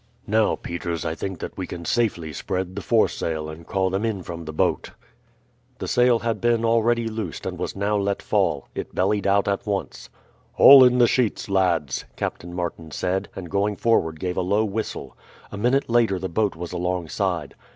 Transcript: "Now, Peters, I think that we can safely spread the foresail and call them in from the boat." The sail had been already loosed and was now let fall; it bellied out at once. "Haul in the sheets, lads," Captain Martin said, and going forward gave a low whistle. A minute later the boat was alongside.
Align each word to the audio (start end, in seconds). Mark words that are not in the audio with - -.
"Now, 0.25 0.55
Peters, 0.55 1.05
I 1.05 1.13
think 1.13 1.37
that 1.41 1.55
we 1.55 1.67
can 1.67 1.85
safely 1.85 2.33
spread 2.33 2.75
the 2.75 2.81
foresail 2.81 3.47
and 3.49 3.67
call 3.67 3.91
them 3.91 4.03
in 4.03 4.23
from 4.23 4.45
the 4.45 4.51
boat." 4.51 4.89
The 5.77 5.87
sail 5.87 6.17
had 6.17 6.41
been 6.41 6.65
already 6.65 7.07
loosed 7.07 7.45
and 7.45 7.55
was 7.59 7.75
now 7.75 7.97
let 7.97 8.19
fall; 8.23 8.67
it 8.73 8.95
bellied 8.95 9.27
out 9.27 9.47
at 9.47 9.67
once. 9.67 10.09
"Haul 10.53 10.83
in 10.83 10.97
the 10.97 11.07
sheets, 11.07 11.49
lads," 11.51 12.05
Captain 12.15 12.51
Martin 12.51 12.89
said, 12.89 13.29
and 13.35 13.47
going 13.51 13.75
forward 13.75 14.19
gave 14.19 14.37
a 14.37 14.41
low 14.41 14.65
whistle. 14.65 15.15
A 15.51 15.57
minute 15.59 15.87
later 15.87 16.17
the 16.17 16.27
boat 16.29 16.55
was 16.55 16.71
alongside. 16.71 17.53